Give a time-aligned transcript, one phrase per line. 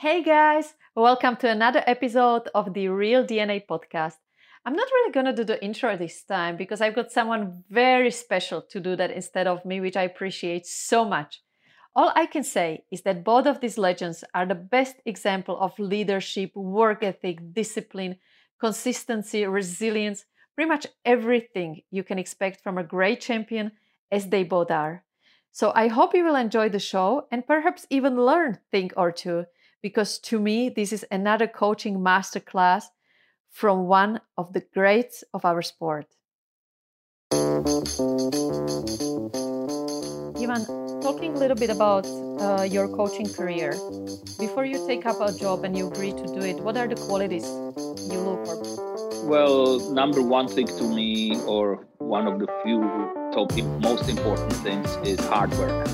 [0.00, 4.14] Hey guys, welcome to another episode of the Real DNA podcast.
[4.64, 8.62] I'm not really to do the intro this time because I've got someone very special
[8.62, 11.42] to do that instead of me, which I appreciate so much.
[11.94, 15.78] All I can say is that both of these legends are the best example of
[15.78, 18.16] leadership, work ethic, discipline,
[18.58, 23.72] consistency, resilience, pretty much everything you can expect from a great champion,
[24.10, 25.04] as they both are.
[25.52, 29.44] So I hope you will enjoy the show and perhaps even learn thing or two
[29.82, 32.84] because to me, this is another coaching masterclass
[33.50, 36.06] from one of the greats of our sport.
[40.50, 40.64] Ivan,
[41.00, 42.06] talking a little bit about
[42.40, 43.72] uh, your coaching career.
[44.38, 46.96] Before you take up a job and you agree to do it, what are the
[46.96, 47.44] qualities
[48.10, 48.56] you look for?
[49.28, 52.80] Well, number one thing to me, or one of the few
[53.32, 55.86] top most important things, is hard work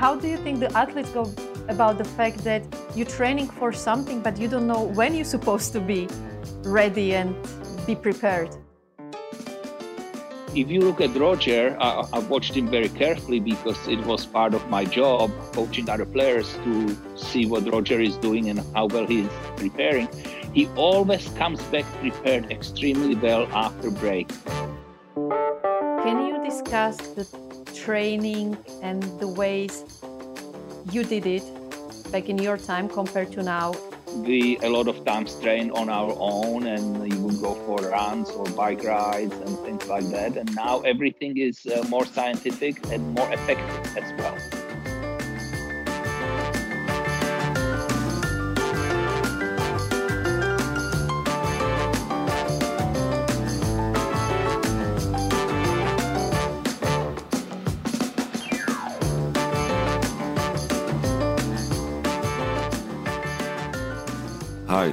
[0.00, 1.30] how do you think the athletes go
[1.68, 2.62] about the fact that
[2.94, 6.08] you're training for something but you don't know when you're supposed to be
[6.62, 7.36] ready and
[7.86, 8.48] be prepared?
[10.54, 14.54] If you look at Roger, I, I watched him very carefully because it was part
[14.54, 19.06] of my job coaching other players to see what Roger is doing and how well
[19.06, 20.08] he's preparing.
[20.54, 24.32] He always comes back prepared extremely well after break.
[26.04, 27.49] Can you discuss the
[27.84, 29.84] training and the ways
[30.92, 31.44] you did it
[32.12, 33.72] back in your time compared to now?
[34.14, 38.28] We a lot of times train on our own and you would go for runs
[38.30, 40.36] or bike rides and things like that.
[40.36, 44.36] And now everything is uh, more scientific and more effective as well.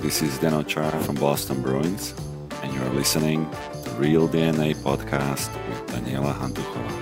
[0.07, 2.13] This is Zdeno Chára from Boston Bruins,
[2.63, 3.45] and you're listening
[3.84, 6.94] to Real DNA Podcast with Daniela Hantuchova.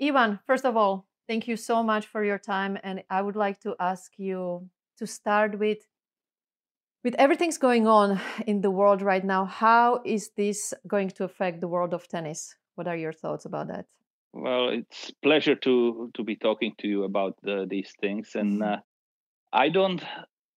[0.00, 3.58] Ivan, first of all, thank you so much for your time, and I would like
[3.62, 5.78] to ask you to start with
[7.02, 11.60] with everything's going on in the world right now, how is this going to affect
[11.60, 12.54] the world of tennis?
[12.76, 13.86] What are your thoughts about that?
[14.32, 18.76] Well, it's pleasure to to be talking to you about uh, these things, and uh,
[19.52, 20.02] I don't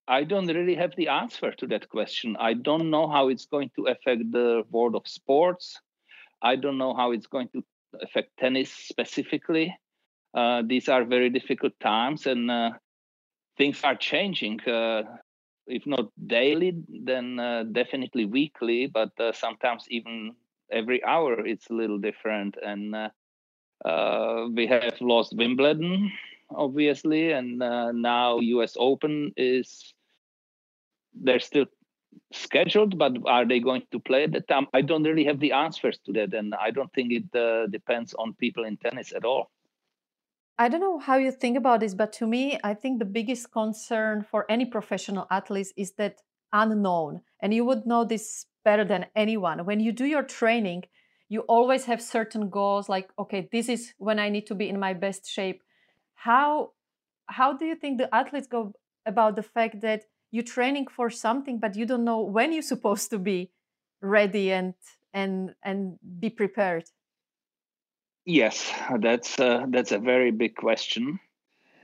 [0.08, 2.36] I don't really have the answer to that question.
[2.40, 5.80] I don't know how it's going to affect the world of sports.
[6.42, 7.64] I don't know how it's going to
[8.02, 9.78] affect tennis specifically.
[10.34, 12.72] Uh, these are very difficult times, and uh,
[13.58, 14.60] things are changing.
[14.62, 15.04] Uh,
[15.68, 16.74] if not daily,
[17.06, 20.34] then uh, definitely weekly, but uh, sometimes even
[20.72, 22.58] every hour it's a little different.
[22.62, 22.96] And
[23.86, 26.12] uh, we have lost Wimbledon
[26.52, 28.76] obviously, and uh, now U.S.
[28.78, 29.94] Open is
[31.14, 31.66] they're still
[32.34, 34.68] scheduled, but are they going to play at the time?
[34.74, 38.14] I don't really have the answers to that, and I don't think it uh, depends
[38.14, 39.52] on people in tennis at all.
[40.58, 43.52] I don't know how you think about this, but to me, I think the biggest
[43.52, 46.20] concern for any professional athletes is that
[46.52, 47.22] unknown.
[47.42, 49.66] And you would know this better than anyone.
[49.66, 50.84] When you do your training,
[51.30, 54.80] you always have certain goals like, okay, this is when I need to be in
[54.80, 55.64] my best shape
[56.20, 56.72] how
[57.28, 58.74] how do you think the athletes go
[59.06, 63.10] about the fact that you're training for something but you don't know when you're supposed
[63.10, 63.52] to be
[64.02, 64.74] ready and
[65.14, 66.86] and and be prepared?
[68.26, 71.20] Yes that's uh, that's a very big question.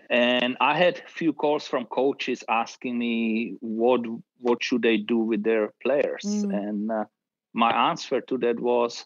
[0.09, 4.01] And i had a few calls from coaches asking me what
[4.39, 6.25] what should they do with their players.
[6.25, 6.53] Mm.
[6.67, 7.05] and uh,
[7.53, 9.05] my answer to that was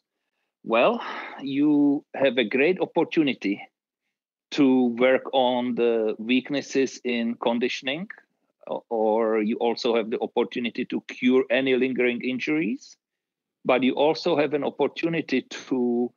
[0.64, 1.00] well
[1.42, 3.62] you have a great opportunity
[4.52, 8.08] to work on the weaknesses in conditioning
[8.90, 12.98] or you also have the opportunity to cure any lingering injuries
[13.66, 16.12] but you also have an opportunity to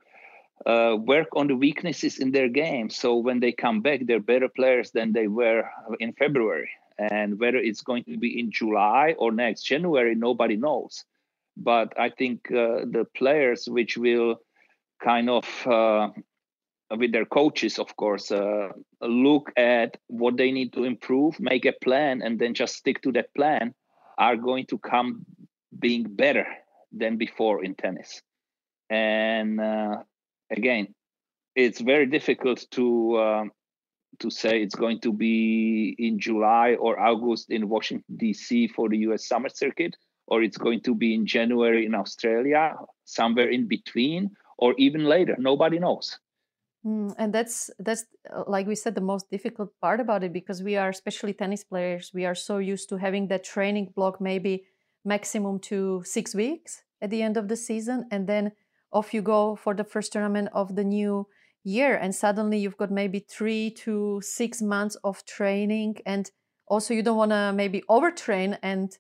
[0.67, 2.89] uh, work on the weaknesses in their game.
[2.91, 5.69] So when they come back, they're better players than they were
[5.99, 6.71] in February.
[6.99, 11.05] And whether it's going to be in July or next January, nobody knows.
[11.57, 14.37] But I think uh, the players which will
[15.03, 16.11] kind of, uh,
[16.97, 18.69] with their coaches, of course, uh,
[19.01, 23.13] look at what they need to improve, make a plan, and then just stick to
[23.13, 23.75] that plan,
[24.19, 25.25] are going to come
[25.79, 26.47] being better
[26.93, 28.21] than before in tennis.
[28.91, 30.03] And uh,
[30.51, 30.95] again,
[31.55, 33.51] it's very difficult to um,
[34.19, 38.69] to say it's going to be in July or August in Washington D.C.
[38.69, 39.27] for the U.S.
[39.27, 39.97] Summer Circuit,
[40.27, 42.75] or it's going to be in January in Australia,
[43.05, 45.37] somewhere in between, or even later.
[45.39, 46.19] Nobody knows.
[46.85, 50.65] Mm, and that's that's uh, like we said the most difficult part about it because
[50.65, 54.65] we are especially tennis players we are so used to having that training block maybe
[55.05, 58.51] maximum to six weeks at the end of the season and then
[58.93, 61.29] off you go for the first tournament of the new
[61.63, 66.33] year and suddenly you've got maybe three to six months of training and
[66.67, 68.99] also you don't want to maybe overtrain and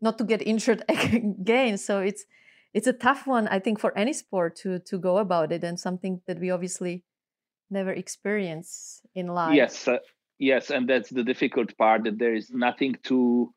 [0.00, 1.78] not to get injured again.
[1.78, 2.24] So it's
[2.72, 5.78] it's a tough one i think for any sport to to go about it and
[5.80, 7.02] something that we obviously
[7.70, 9.54] never experience in life.
[9.54, 9.98] yes uh,
[10.38, 13.52] yes and that's the difficult part that there is nothing to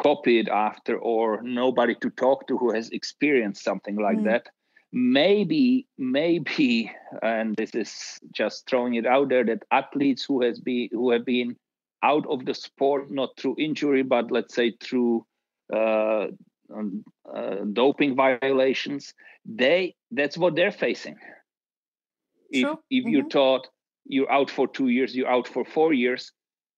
[0.00, 4.24] copy it after or nobody to talk to who has experienced something like mm.
[4.24, 4.48] that.
[4.92, 10.88] Maybe maybe and this is just throwing it out there that athletes who has been
[10.92, 11.56] who have been
[12.02, 15.24] out of the sport not through injury but let's say through
[15.72, 16.26] uh,
[16.74, 19.14] um, uh, doping violations
[19.46, 21.16] they that's what they're facing
[22.52, 23.08] if if mm-hmm.
[23.08, 23.68] you're taught
[24.04, 26.32] you're out for two years you're out for four years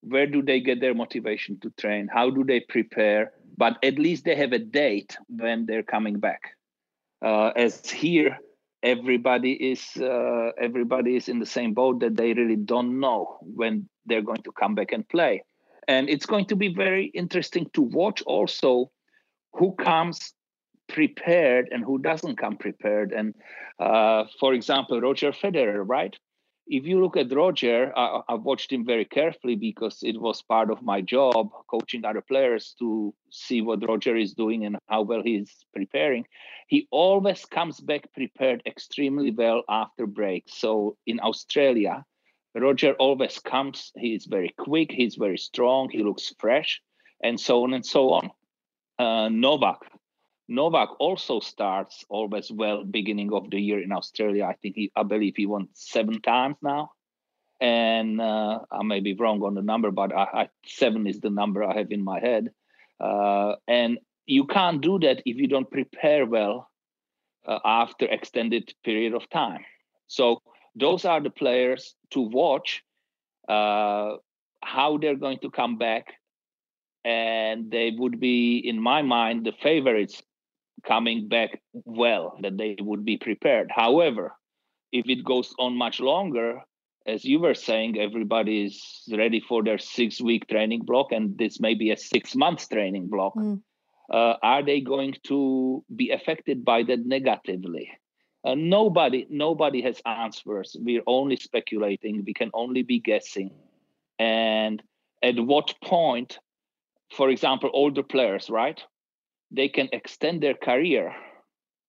[0.06, 2.08] where do they get their motivation to train?
[2.12, 3.32] How do they prepare?
[3.56, 6.56] But at least they have a date when they're coming back.
[7.24, 8.38] Uh, as here
[8.82, 13.88] everybody is uh, everybody is in the same boat that they really don't know when
[14.04, 15.42] they're going to come back and play.
[15.88, 18.90] And it's going to be very interesting to watch also
[19.54, 20.34] who comes
[20.98, 23.34] prepared and who doesn't come prepared and
[23.78, 26.16] uh, for example roger federer right
[26.66, 30.70] if you look at Roger, I, I, watched him very carefully because it was part
[30.70, 35.22] of my job coaching other players to see what Roger is doing and how well
[35.22, 36.24] he's preparing.
[36.68, 40.44] He always comes back prepared extremely well after break.
[40.48, 42.04] So in Australia,
[42.54, 46.80] Roger always comes, he is very quick, he's very strong, he looks fresh,
[47.22, 48.30] and so on and so on.
[48.98, 49.80] Uh, Novak,
[50.48, 54.44] Novak also starts always well beginning of the year in Australia.
[54.44, 56.92] I think he, I believe he won seven times now,
[57.60, 61.30] and uh, I may be wrong on the number, but I, I, seven is the
[61.30, 62.50] number I have in my head.
[63.00, 66.70] Uh, and you can't do that if you don't prepare well
[67.46, 69.64] uh, after extended period of time.
[70.06, 70.42] So
[70.74, 72.82] those are the players to watch
[73.48, 74.16] uh,
[74.62, 76.14] how they're going to come back
[77.04, 80.22] and they would be in my mind the favorites
[80.86, 83.70] coming back well, that they would be prepared.
[83.74, 84.34] However,
[84.92, 86.60] if it goes on much longer,
[87.06, 91.60] as you were saying, everybody is ready for their six week training block, and this
[91.60, 93.34] may be a six months training block.
[93.34, 93.60] Mm.
[94.10, 97.90] Uh, are they going to be affected by that negatively?
[98.44, 100.76] Uh, nobody, nobody has answers.
[100.78, 102.22] We're only speculating.
[102.26, 103.50] We can only be guessing.
[104.18, 104.82] And
[105.22, 106.38] at what point,
[107.16, 108.82] for example, older players, right?
[109.54, 111.14] They can extend their career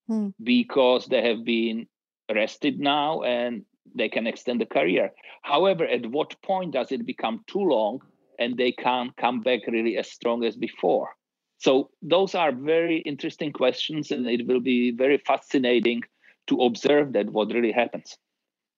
[0.08, 0.30] hmm.
[0.44, 1.88] because they have been
[2.34, 3.64] rested now and
[3.96, 5.12] they can extend the career.
[5.42, 8.00] However, at what point does it become too long
[8.40, 11.10] and they can't come back really as strong as before?
[11.58, 16.02] So those are very interesting questions, and it will be very fascinating
[16.48, 18.18] to observe that what really happens.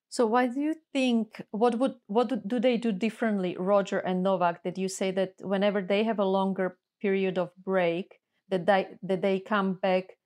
[0.09, 4.63] So why do you think what would what do they do differently, Roger and Novak?
[4.63, 9.21] That you say that whenever they have a longer period of break, that they that
[9.21, 10.17] they come back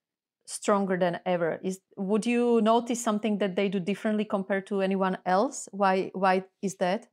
[0.45, 5.17] stronger than ever is would you notice something that they do differently compared to anyone
[5.25, 7.07] else why why is that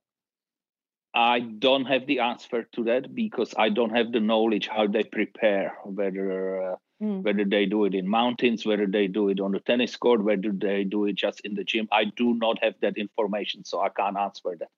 [1.14, 5.04] I don't have the answer to that because I don't have the knowledge how they
[5.04, 7.22] prepare, whether uh, mm.
[7.22, 10.52] whether they do it in mountains, whether they do it on the tennis court, whether
[10.52, 11.88] they do it just in the gym.
[11.90, 14.68] I do not have that information, so I can't answer that.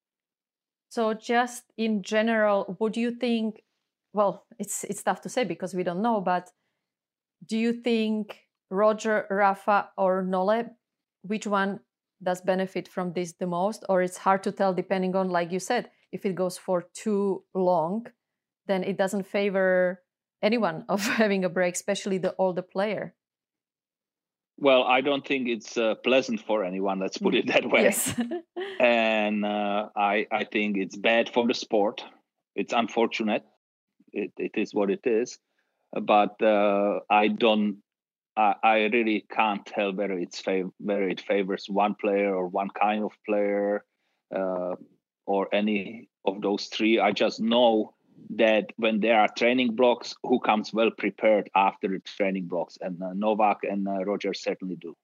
[0.89, 3.63] So, just in general, would you think?
[4.13, 6.51] Well, it's it's tough to say because we don't know, but
[7.47, 8.41] do you think
[8.71, 10.65] Roger, Rafa, or Nole,
[11.23, 11.81] which one
[12.23, 15.59] does benefit from this the most, or it's hard to tell depending on, like you
[15.59, 18.07] said, if it goes for too long,
[18.67, 20.03] then it doesn't favor
[20.43, 23.15] anyone of having a break, especially the older player.
[24.59, 27.01] Well, I don't think it's uh, pleasant for anyone.
[27.01, 27.85] Let's put it that way.
[27.85, 28.15] Yes.
[28.81, 32.05] and uh, I, I think it's bad for the sport.
[32.55, 33.43] It's unfortunate.
[34.13, 35.39] It, it is what it is.
[35.93, 37.79] But uh, I don't.
[38.37, 42.71] I, I really can't tell whether it's fav- whether it favors one player or one
[42.71, 43.85] kind of player.
[44.35, 44.77] Uh,
[45.31, 46.99] or any of those three.
[46.99, 47.95] I just know
[48.31, 53.01] that when there are training blocks, who comes well prepared after the training blocks, and
[53.01, 54.97] uh, Novak and uh, Roger certainly do.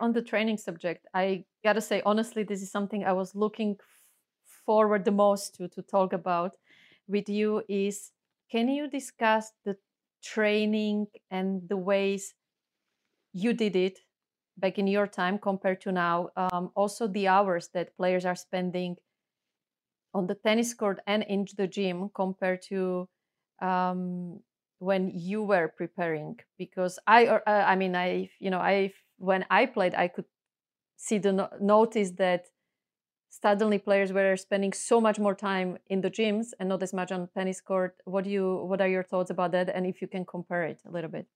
[0.00, 3.76] On the training subject, I gotta say honestly, this is something I was looking
[4.66, 6.56] forward the most to to talk about
[7.08, 7.62] with you.
[7.68, 8.12] Is
[8.50, 9.76] can you discuss the
[10.22, 12.34] training and the ways
[13.32, 13.98] you did it
[14.56, 16.30] back in your time compared to now?
[16.36, 18.96] Um, also, the hours that players are spending
[20.14, 23.08] on the tennis court and in the gym compared to
[23.60, 24.40] um,
[24.78, 29.66] when you were preparing because i uh, i mean i you know i when I
[29.66, 30.26] played, I could
[30.96, 32.46] see the no- notice that
[33.30, 37.10] suddenly players were spending so much more time in the gyms and not as much
[37.10, 37.96] on tennis court.
[38.04, 39.68] What do you what are your thoughts about that?
[39.68, 41.26] And if you can compare it a little bit.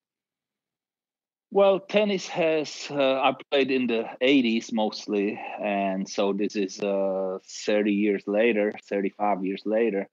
[1.50, 7.38] Well, tennis has uh, I played in the 80s mostly, and so this is uh,
[7.64, 10.08] 30 years later, 35 years later.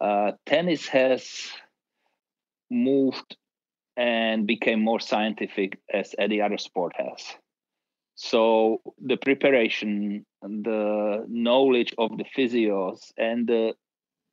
[0.00, 1.50] Uh, tennis has
[2.70, 3.36] moved
[3.96, 7.24] and became more scientific as any other sport has.
[8.14, 13.74] So the preparation, the knowledge of the physios and the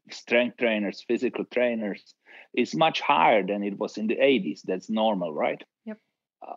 [0.09, 2.15] strength trainers, physical trainers
[2.53, 4.61] is much higher than it was in the 80s.
[4.63, 5.61] That's normal, right?
[5.85, 5.97] Yep.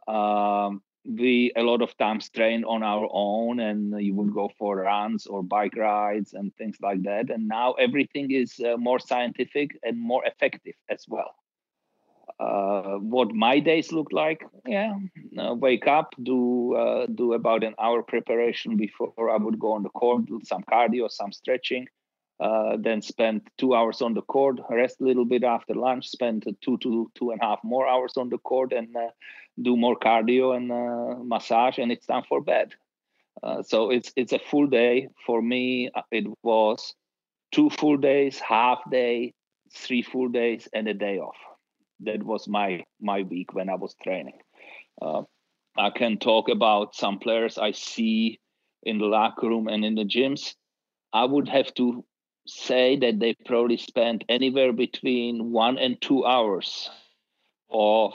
[0.08, 4.76] Um, we a lot of times train on our own and you would go for
[4.76, 9.78] runs or bike rides and things like that and now everything is uh, more scientific
[9.84, 11.34] and more effective as well
[12.38, 14.45] uh, what my days look like.
[14.66, 14.95] Yeah,
[15.38, 19.83] uh, wake up, do uh, do about an hour preparation before I would go on
[19.83, 21.87] the court, do some cardio, some stretching.
[22.38, 26.45] Uh, then spend two hours on the court, rest a little bit after lunch, spend
[26.61, 29.09] two to two and a half more hours on the court, and uh,
[29.62, 32.75] do more cardio and uh, massage, and it's time for bed.
[33.62, 35.90] so it's it's a full day for me.
[36.11, 36.95] It was
[37.52, 39.33] two full days, half day,
[39.73, 41.37] three full days, and a day off
[42.00, 44.38] that was my my week when I was training.
[45.00, 45.22] Uh,
[45.76, 48.40] I can talk about some players I see
[48.82, 50.54] in the locker room and in the gyms.
[51.12, 52.04] I would have to
[52.46, 56.88] say that they probably spent anywhere between one and two hours
[57.70, 58.12] of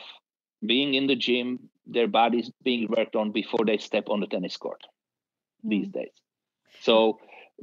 [0.66, 4.58] being in the gym, their bodies being worked on before they step on the tennis
[4.58, 4.82] court
[5.66, 5.70] mm.
[5.70, 6.14] these days.
[6.82, 7.20] So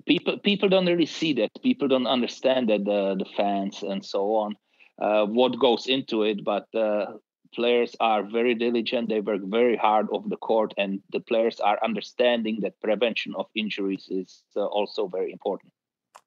[0.07, 1.51] people people don't really see that.
[1.63, 4.57] People don't understand that the the fans and so on
[5.01, 7.07] uh, what goes into it, but uh,
[7.55, 9.09] players are very diligent.
[9.09, 13.47] They work very hard off the court, and the players are understanding that prevention of
[13.55, 15.73] injuries is uh, also very important.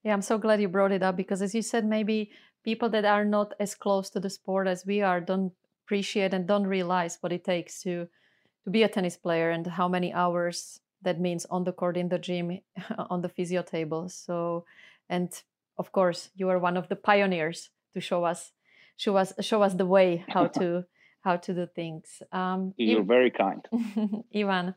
[0.03, 2.31] Yeah, I'm so glad you brought it up because, as you said, maybe
[2.63, 5.53] people that are not as close to the sport as we are don't
[5.85, 8.07] appreciate and don't realize what it takes to
[8.63, 12.09] to be a tennis player and how many hours that means on the court, in
[12.09, 12.59] the gym,
[13.09, 14.07] on the physio table.
[14.07, 14.65] So,
[15.09, 15.29] and
[15.77, 18.51] of course, you are one of the pioneers to show us
[18.97, 20.85] show us show us the way how to
[21.21, 22.21] how to do things.
[22.31, 23.67] Um, You're very kind,
[24.35, 24.75] Ivan.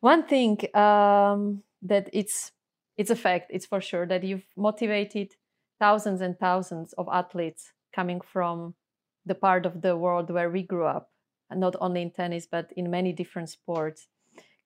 [0.00, 2.52] One thing um, that it's
[2.96, 3.50] it's a fact.
[3.50, 5.34] It's for sure that you've motivated
[5.78, 8.74] thousands and thousands of athletes coming from
[9.24, 11.10] the part of the world where we grew up,
[11.54, 14.08] not only in tennis but in many different sports.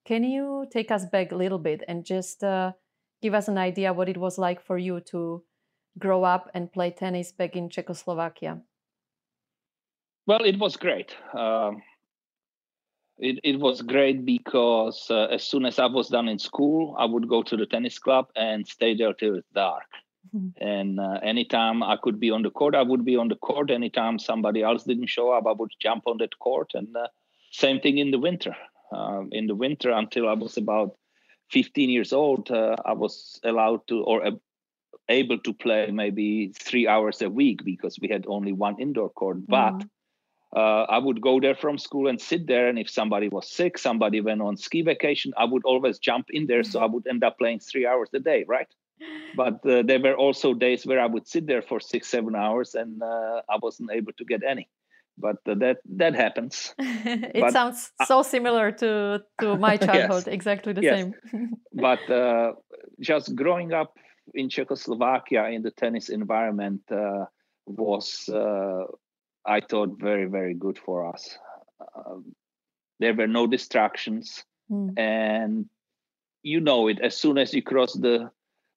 [0.04, 2.72] Can you take us back a little bit and just uh,
[3.20, 5.44] give us an idea what it was like for you to
[5.98, 8.60] grow up and play tennis back in Czechoslovakia?
[10.26, 11.16] Well, it was great.
[11.34, 11.72] Uh,
[13.18, 17.04] It, it was great because uh, as soon as I was done in school, I
[17.04, 19.86] would go to the tennis club and stay there till it's dark.
[20.34, 20.58] Mm-hmm.
[20.58, 23.70] And uh, anytime I could be on the court, I would be on the court.
[23.70, 26.74] Anytime somebody else didn't show up, I would jump on that court.
[26.74, 27.08] And uh,
[27.52, 28.56] same thing in the winter.
[28.90, 30.96] Um, in the winter, until I was about
[31.50, 34.30] 15 years old, uh, I was allowed to or uh,
[35.12, 39.38] able to play maybe three hours a week because we had only one indoor court.
[39.38, 39.50] Mm-hmm.
[39.50, 39.86] But
[40.54, 42.68] uh, I would go there from school and sit there.
[42.68, 46.46] And if somebody was sick, somebody went on ski vacation, I would always jump in
[46.46, 46.62] there.
[46.62, 48.68] So I would end up playing three hours a day, right?
[49.34, 52.74] But uh, there were also days where I would sit there for six, seven hours
[52.74, 54.68] and uh, I wasn't able to get any.
[55.18, 56.74] But uh, that that happens.
[56.78, 60.98] it but, sounds so similar to to my childhood, yes, exactly the yes.
[60.98, 61.12] same.
[61.72, 62.52] but uh,
[63.00, 63.92] just growing up
[64.34, 67.26] in Czechoslovakia in the tennis environment uh,
[67.66, 68.28] was
[69.44, 71.38] I thought very very good for us.
[71.96, 72.34] Um,
[73.00, 74.96] there were no distractions, mm.
[74.96, 75.66] and
[76.42, 78.30] you know it as soon as you cross the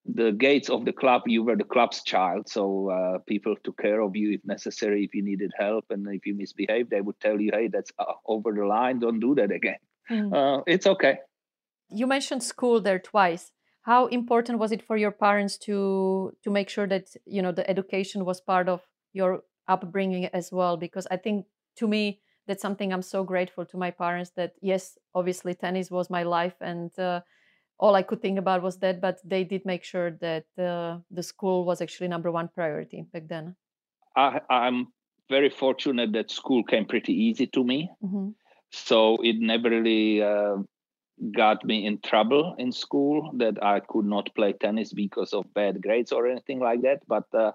[0.06, 4.02] the gates of the club you were the club's child so uh, people took care
[4.02, 7.42] of you if necessary if you needed help and if you misbehaved they would tell
[7.42, 9.78] you hey that's uh, over the line don't do that again
[10.12, 10.32] mm.
[10.32, 11.18] uh, it's okay
[11.90, 13.52] you mentioned school there twice
[13.86, 17.70] how important was it for your parents to to make sure that you know the
[17.70, 18.82] education was part of
[19.14, 20.76] your upbringing as well?
[20.78, 21.46] Because i think
[21.78, 26.10] to me that's something i'm so grateful to my parents that yes obviously tennis was
[26.10, 27.22] my life and uh,
[27.78, 31.24] all i could think about was that but they did make sure that uh, the
[31.24, 33.56] school was actually number one priority back then.
[34.16, 34.88] I, i'm
[35.30, 37.90] very fortunate that school came pretty easy to me.
[38.04, 38.30] Mm-hmm.
[38.72, 40.58] so it never really uh,
[41.32, 45.82] got me in trouble in school that i could not play tennis because of bad
[45.82, 47.52] grades or anything like that but uh,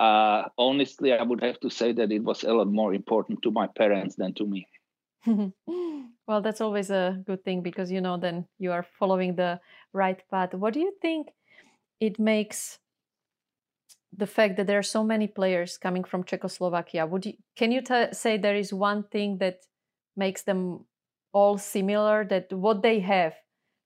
[0.00, 3.50] uh, honestly, I would have to say that it was a lot more important to
[3.50, 4.66] my parents than to me.
[6.26, 9.60] well, that's always a good thing because you know then you are following the
[9.92, 10.54] right path.
[10.54, 11.28] What do you think
[12.00, 12.78] it makes
[14.16, 17.06] the fact that there are so many players coming from Czechoslovakia?
[17.06, 19.58] Would you can you t- say there is one thing that
[20.16, 20.86] makes them
[21.32, 22.24] all similar?
[22.24, 23.34] That what they have,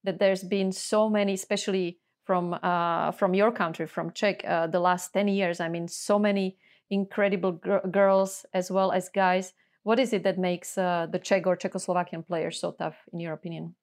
[0.05, 4.81] that there's been so many, especially from uh, from your country, from Czech, uh, the
[4.81, 5.61] last ten years.
[5.61, 6.57] I mean, so many
[6.91, 9.53] incredible gr- girls as well as guys.
[9.83, 13.35] What is it that makes uh, the Czech or Czechoslovakian players so tough, in your
[13.35, 13.75] opinion?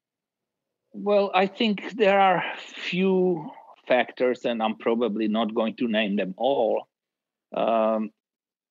[0.93, 3.51] Well, I think there are few
[3.87, 6.87] factors, and I'm probably not going to name them all.
[7.55, 8.11] Um,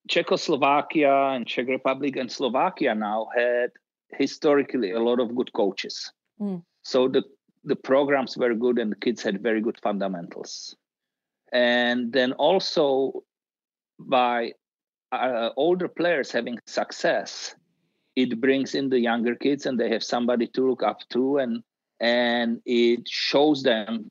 [0.08, 3.70] Czechoslovakia and Czech Republic and Slovakia now had
[4.12, 6.12] historically a lot of good coaches.
[6.40, 6.62] Mm.
[6.82, 7.24] So the
[7.64, 10.74] the programs were good and the kids had very good fundamentals
[11.52, 13.22] and then also
[13.98, 14.52] by
[15.12, 17.54] uh, older players having success
[18.16, 21.62] it brings in the younger kids and they have somebody to look up to and
[22.00, 24.10] and it shows them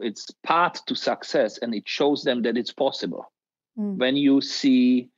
[0.00, 3.30] it's path to success and it shows them that it's possible
[3.78, 3.96] mm.
[3.96, 5.08] when you see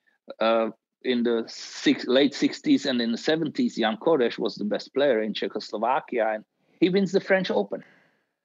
[0.40, 0.70] uh,
[1.02, 5.22] in the six, late 60s and in the 70s Jan Kodeš was the best player
[5.22, 6.44] in czechoslovakia and
[6.80, 7.82] he wins the French Open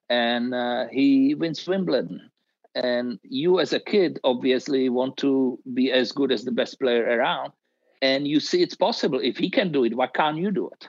[0.08, 2.30] and uh, he wins Wimbledon.
[2.74, 7.04] And you, as a kid, obviously want to be as good as the best player
[7.04, 7.52] around.
[8.02, 9.18] And you see it's possible.
[9.18, 10.88] If he can do it, why can't you do it?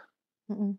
[0.52, 0.78] mm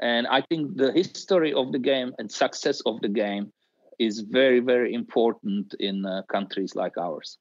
[0.00, 3.52] And I think the history of the game and success of the game
[3.98, 7.38] is very, very important in uh, countries like ours.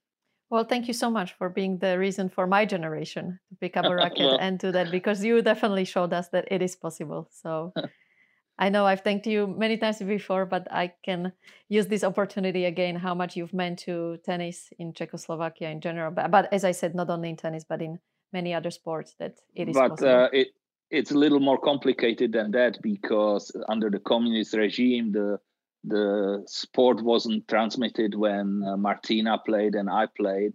[0.50, 3.86] Well, thank you so much for being the reason for my generation to pick up
[3.86, 7.28] a racket well, and do that because you definitely showed us that it is possible.
[7.32, 7.74] So
[8.60, 11.34] I know I've thanked you many times before, but I can
[11.70, 16.12] use this opportunity again how much you've meant to tennis in Czechoslovakia in general.
[16.12, 18.00] But, but as I said, not only in tennis, but in
[18.34, 19.98] many other sports that it is possible.
[19.98, 20.48] but uh, it,
[20.90, 25.40] it's a little more complicated than that because under the communist regime, the
[25.88, 30.54] the sport wasn't transmitted when uh, Martina played and I played,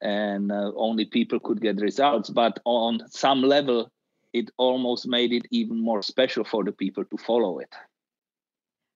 [0.00, 2.30] and uh, only people could get results.
[2.30, 3.90] But on some level,
[4.32, 7.72] it almost made it even more special for the people to follow it.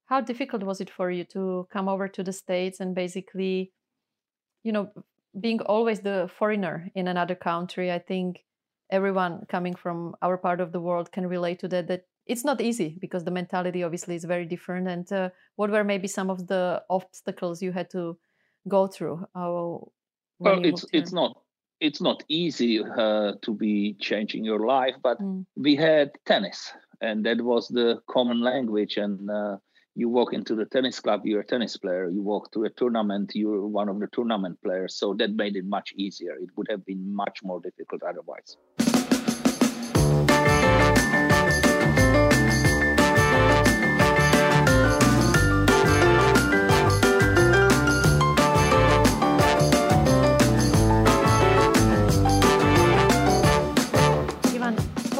[0.07, 3.73] How difficult was it for you to come over to the States and basically,
[4.65, 4.91] you know,
[5.39, 7.93] being always the foreigner in another country?
[7.93, 8.45] I think
[8.91, 11.89] everyone coming from our part of the world can relate to that.
[11.89, 14.87] That it's not easy because the mentality obviously is very different.
[14.87, 18.19] And uh, what were maybe some of the obstacles you had to
[18.69, 19.27] go through?
[19.35, 19.79] Uh,
[20.39, 21.41] well, it's it's not
[21.81, 25.45] it's not easy uh, to be changing your life, but mm.
[25.57, 28.99] we had tennis, and that was the common language.
[28.99, 29.57] And uh,
[29.95, 32.09] you walk into the tennis club, you're a tennis player.
[32.09, 34.95] You walk to a tournament, you're one of the tournament players.
[34.95, 36.35] So that made it much easier.
[36.35, 38.57] It would have been much more difficult otherwise.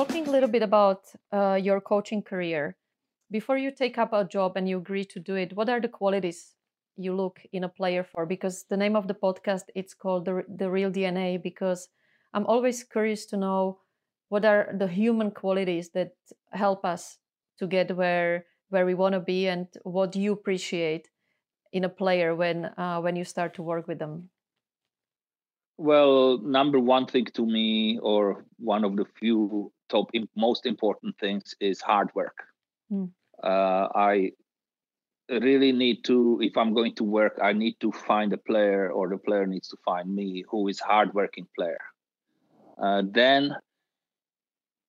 [0.05, 2.77] Bit about uh, your coaching career.
[3.31, 5.89] Before you take up a job and you agree to do it, what are the
[5.89, 6.55] qualities
[6.97, 8.25] you look in a player for?
[8.27, 11.37] Because the name of the podcast it's called the the real DNA.
[11.43, 11.89] Because
[12.33, 13.81] I'm always curious to know
[14.29, 16.13] what are the human qualities that
[16.53, 17.19] help us
[17.59, 21.09] to get where where we want to be, and what do you appreciate
[21.73, 24.31] in a player when uh, when you start to work with them.
[25.79, 31.55] Well, number one thing to me, or one of the few top most important things,
[31.61, 32.37] is hard work.
[32.93, 33.11] Mm.
[33.43, 34.33] Uh, I
[35.31, 39.09] really need to, if I'm going to work, I need to find a player, or
[39.09, 41.81] the player needs to find me who is hardworking player.
[42.77, 43.55] Uh, then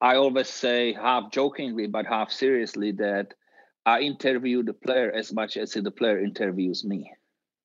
[0.00, 3.34] I always say, half jokingly but half seriously, that
[3.86, 7.12] I interview the player as much as the player interviews me.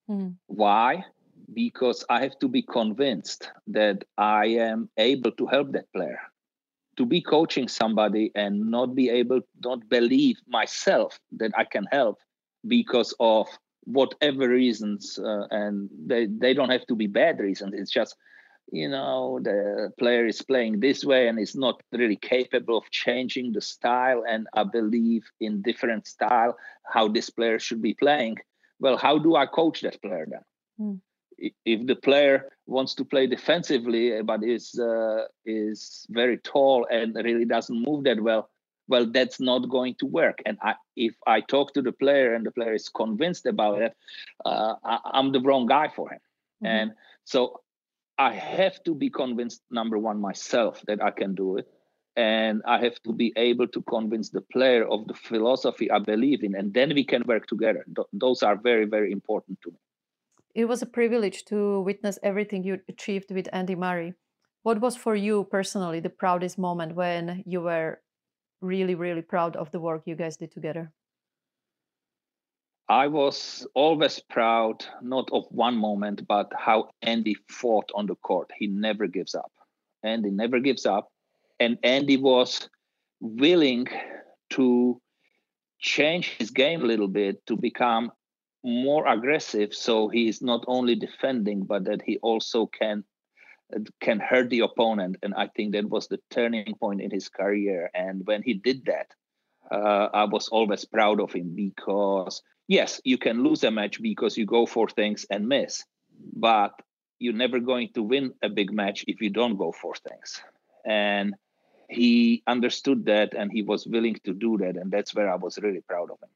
[0.07, 0.35] Mm.
[0.45, 1.05] Why?
[1.53, 6.19] Because I have to be convinced that I am able to help that player.
[6.97, 12.19] To be coaching somebody and not be able, not believe myself that I can help
[12.65, 13.47] because of
[13.83, 17.73] whatever reasons, uh, and they, they don't have to be bad reasons.
[17.75, 18.15] It's just,
[18.71, 23.51] you know, the player is playing this way and is not really capable of changing
[23.51, 24.23] the style.
[24.27, 28.37] And I believe in different style how this player should be playing.
[28.79, 30.41] Well, how do I coach that player then?
[30.79, 31.01] Mm
[31.37, 37.15] if the player wants to play defensively eh, but is uh, is very tall and
[37.15, 38.49] really doesn't move that well
[38.87, 40.39] well that's not going to work.
[40.45, 43.93] And I, if i talk to the player and the player is convinced about it
[44.45, 46.19] uh, I, am the wrong guy for him.
[46.63, 46.65] Mm-hmm.
[46.65, 46.91] and
[47.25, 47.61] so
[48.17, 51.67] i have to be convinced number one myself that i can do it.
[52.17, 56.43] And i have to be able to convince the player of the philosophy i believe
[56.43, 56.55] in.
[56.55, 57.83] And then we can work together.
[57.95, 59.77] Th- those are very very important to me
[60.55, 64.13] it was a privilege to witness everything you achieved with Andy Murray.
[64.63, 67.99] What was for you personally the proudest moment when you were
[68.61, 70.91] really, really proud of the work you guys did together?
[72.87, 78.51] I was always proud, not of one moment, but how Andy fought on the court.
[78.57, 79.51] He never gives up.
[80.03, 81.11] Andy never gives up.
[81.59, 82.69] And Andy was
[83.19, 83.87] willing
[84.51, 85.01] to
[85.79, 88.11] change his game a little bit to become
[88.65, 93.03] more aggressive so he is not only defending but that he also can
[93.99, 95.17] can hurt the opponent.
[95.21, 97.89] And i think that was the turning point in his career.
[97.93, 99.07] And when he did that
[99.71, 104.35] uh, i was always proud of him because yes you can lose a match because
[104.37, 105.83] you go for things and miss
[106.35, 106.73] but
[107.19, 110.41] you're never going to win a big match if you don't go for things.
[110.85, 111.35] And
[111.89, 114.75] he understood that and he was willing to do that.
[114.75, 116.29] And that's where i was really proud of him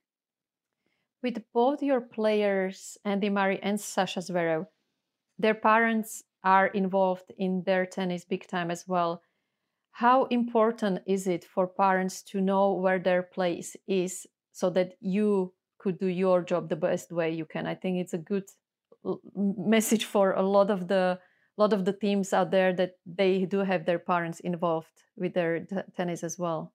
[1.22, 4.68] with both your players, Andy Murray and Sasha Zverev,
[5.38, 9.22] their parents are involved in their tennis big time as well.
[9.92, 15.54] How important is it for parents to know where their place is so that you
[15.78, 17.68] could do your job the best way you can?
[17.68, 18.46] I think it's a good
[19.36, 21.20] message for a lot of the
[21.58, 25.68] lot of the teams out there that they do have their parents involved with their
[25.98, 26.74] tennis as well.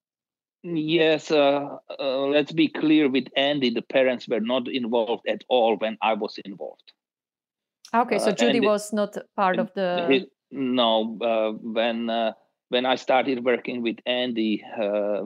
[0.64, 5.76] Yes, uh, uh, let's be clear with Andy, the parents were not involved at all
[5.76, 6.92] when I was involved.
[7.94, 10.26] Okay, so uh, Judy was not part of the.
[10.50, 12.32] No, uh, when uh,
[12.70, 15.24] when I started working with Andy, uh,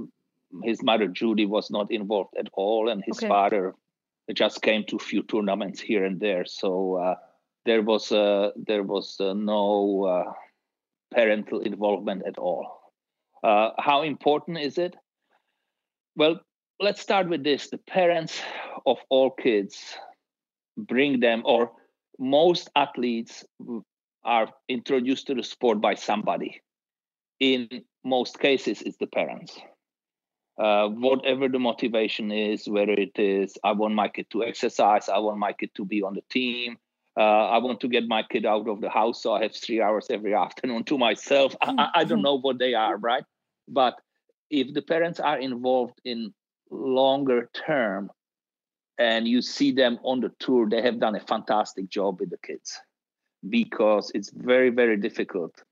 [0.64, 3.28] his mother Judy was not involved at all, and his okay.
[3.28, 3.74] father
[4.34, 6.46] just came to a few tournaments here and there.
[6.46, 7.16] So
[7.64, 10.34] there was there was no
[11.14, 12.92] parental involvement at all.
[13.44, 14.96] how important is it?
[16.18, 16.40] Well,
[16.80, 17.70] let's start with this.
[17.70, 18.42] The parents
[18.84, 19.96] of all kids
[20.76, 21.70] bring them, or
[22.18, 23.44] most athletes
[24.24, 26.60] are introduced to the sport by somebody.
[27.38, 29.60] In most cases, it's the parents.
[30.60, 35.18] Uh, whatever the motivation is, whether it is, I want my kid to exercise, I
[35.18, 36.78] want my kid to be on the team,
[37.16, 39.80] uh, I want to get my kid out of the house so I have three
[39.80, 41.54] hours every afternoon to myself.
[41.62, 43.22] I, I don't know what they are, right?
[43.68, 44.00] But
[44.50, 46.32] if the parents are involved in
[46.70, 48.10] longer term
[48.98, 52.38] and you see them on the tour they have done a fantastic job with the
[52.38, 52.78] kids
[53.48, 55.62] because it's very very difficult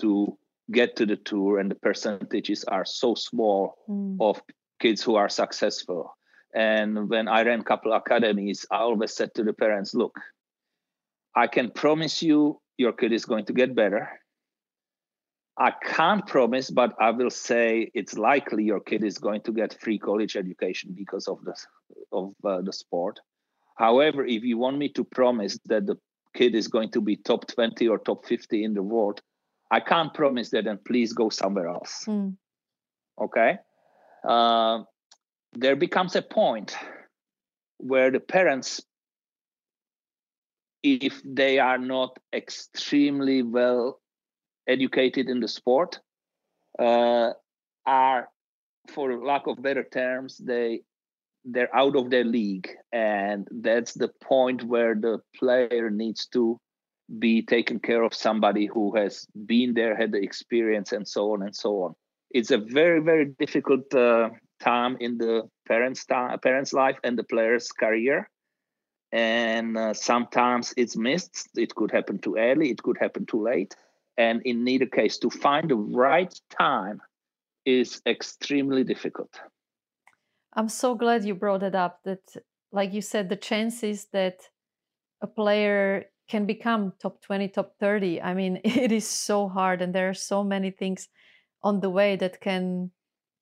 [0.00, 0.36] to
[0.70, 4.16] get to the tour and the percentages are so small mm.
[4.20, 4.40] of
[4.80, 6.16] kids who are successful
[6.54, 10.18] and when i ran a couple academies i always said to the parents look
[11.36, 14.08] i can promise you your kid is going to get better
[15.58, 19.76] I can't promise, but I will say it's likely your kid is going to get
[19.80, 21.54] free college education because of the
[22.12, 23.18] of uh, the sport.
[23.76, 25.96] However, if you want me to promise that the
[26.34, 29.20] kid is going to be top 20 or top 50 in the world,
[29.70, 32.04] I can't promise that and please go somewhere else.
[32.06, 32.36] Mm.
[33.20, 33.58] Okay,
[34.28, 34.82] uh,
[35.54, 36.76] there becomes a point
[37.78, 38.80] where the parents,
[40.84, 44.00] if they are not extremely well
[44.68, 46.00] educated in the sport,
[46.78, 47.32] uh,
[47.86, 48.28] are,
[48.94, 50.82] for lack of better terms, they
[51.44, 56.60] they're out of their league, and that's the point where the player needs to
[57.18, 61.42] be taken care of somebody who has been there, had the experience, and so on
[61.42, 61.94] and so on.
[62.30, 67.24] It's a very very difficult uh, time in the parents' time, parents' life and the
[67.24, 68.28] player's career,
[69.10, 71.48] and uh, sometimes it's missed.
[71.56, 72.70] It could happen too early.
[72.70, 73.74] It could happen too late.
[74.18, 77.00] And in neither case, to find the right time
[77.64, 79.40] is extremely difficult.
[80.54, 82.00] I'm so glad you brought it up.
[82.04, 82.22] That,
[82.72, 84.40] like you said, the chances that
[85.22, 89.80] a player can become top 20, top 30, I mean, it is so hard.
[89.80, 91.08] And there are so many things
[91.62, 92.90] on the way that can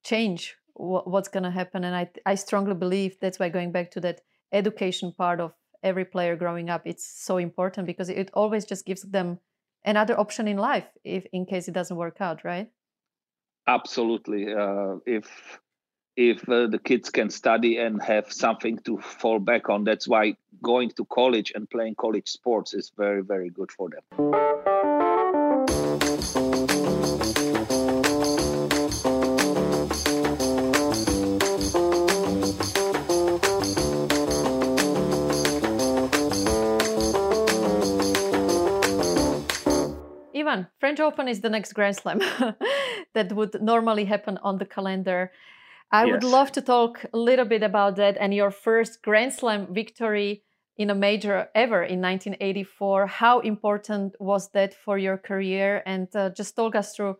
[0.05, 1.83] change what's going to happen.
[1.83, 6.05] And I, I strongly believe that's why going back to that education part of every
[6.05, 9.39] player growing up, it's so important because it always just gives them
[9.87, 12.69] another option in life if in case it doesn't work out, right?
[13.67, 14.53] Absolutely.
[14.53, 15.59] Uh, if
[16.15, 20.35] if uh, the kids can study and have something to fall back on, that's why
[20.63, 25.06] going to college and playing college sports is very very good for them.
[40.47, 42.19] Ivan, French Open is the next Grand Slam
[43.13, 45.31] that would normally happen on the calendar.
[45.91, 46.11] I yes.
[46.13, 50.43] would love to talk a little bit about that and your first Grand Slam victory
[50.77, 53.07] in a major ever in 1984.
[53.07, 55.83] How important was that for your career?
[55.85, 57.17] And uh, just talk us through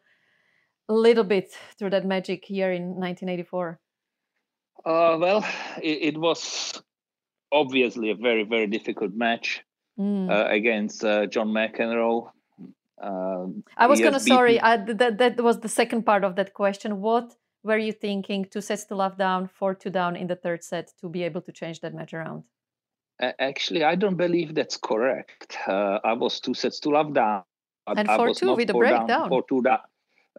[0.87, 3.79] a little bit through that magic year in 1984.
[4.85, 5.45] Uh, well,
[5.81, 6.81] it, it, was
[7.51, 9.63] obviously a very, very difficult match
[9.99, 10.29] mm.
[10.29, 12.29] uh, against uh, John McEnroe.
[13.01, 14.59] Um, I was gonna sorry.
[14.59, 17.01] I, that that was the second part of that question.
[17.01, 18.45] What were you thinking?
[18.45, 21.41] Two sets to love down, four two down in the third set to be able
[21.41, 22.43] to change that match around.
[23.19, 25.57] Actually, I don't believe that's correct.
[25.67, 27.43] Uh, I was two sets to love down.
[27.87, 29.07] And four two with a breakdown.
[29.07, 29.79] Down, four two down.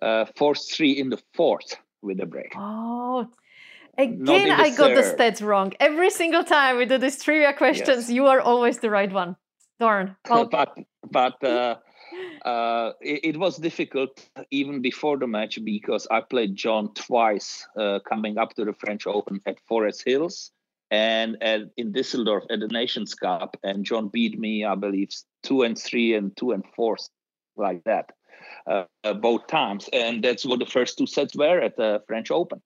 [0.01, 2.53] Uh, four three in the fourth with a break.
[2.57, 3.29] Oh.
[3.99, 5.73] Again, I got the stats wrong.
[5.81, 8.11] Every single time we do these trivia questions, yes.
[8.11, 9.35] you are always the right one.
[9.81, 10.17] Darn.
[10.31, 10.79] Well, but
[11.11, 11.77] but uh,
[12.45, 17.99] uh, it, it, was difficult even before the match because I played John twice uh,
[18.09, 20.53] coming up to the French Open at Forest Hills
[20.91, 23.57] and at, in Düsseldorf at the Nations Cup.
[23.63, 25.11] And John beat me, I believe,
[25.43, 26.97] two and three and two and four,
[27.57, 28.13] like that,
[28.67, 29.89] uh, uh both times.
[29.93, 32.63] And that's what the first two sets were at the French Open.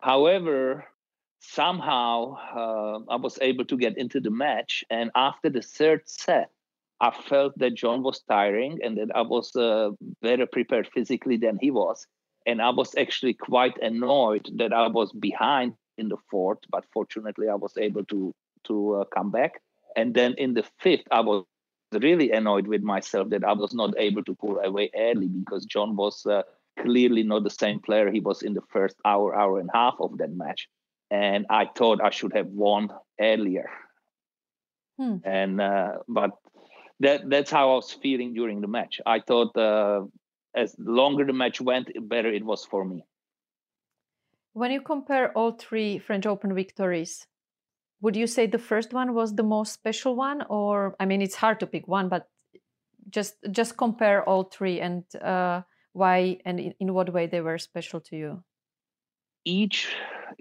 [0.00, 0.84] However,
[1.40, 4.84] somehow uh, I was able to get into the match.
[4.90, 6.50] And after the third set,
[7.00, 9.90] I felt that John was tiring and that I was uh,
[10.22, 12.06] better prepared physically than he was.
[12.46, 17.48] And I was actually quite annoyed that I was behind in the fourth, but fortunately
[17.48, 19.60] I was able to to uh, come back.
[19.96, 21.44] And then in the fifth, I was
[21.92, 25.96] really annoyed with myself that I was not able to pull away early because John
[25.96, 26.42] was uh,
[26.80, 29.94] clearly not the same player he was in the first hour, hour and a half
[30.00, 30.68] of that match.
[31.10, 32.88] And I thought I should have won
[33.20, 33.70] earlier.
[34.98, 35.16] Hmm.
[35.24, 36.32] And uh, but
[37.04, 39.00] that that's how I was feeling during the match.
[39.06, 40.02] I thought uh,
[40.54, 43.04] as longer the match went, better it was for me.
[44.52, 47.26] When you compare all three French Open victories,
[48.00, 51.34] would you say the first one was the most special one, or I mean, it's
[51.34, 52.28] hard to pick one, but
[53.10, 55.62] just just compare all three and uh,
[55.92, 58.44] why and in, in what way they were special to you.
[59.44, 59.94] Each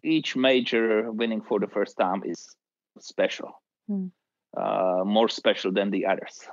[0.03, 2.55] each major winning for the first time is
[2.99, 3.51] special.
[3.87, 4.07] Hmm
[4.57, 6.47] uh, more special than the others.